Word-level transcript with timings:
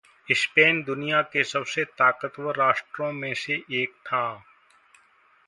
Spain 0.31 0.81
दुनिया 0.83 1.21
के 1.21 1.43
सबसे 1.43 1.83
ताकतवर 1.83 2.55
राष्ट्रों 2.55 3.11
में 3.11 3.33
से 3.33 3.61
एक 3.71 3.89
था। 3.89 4.43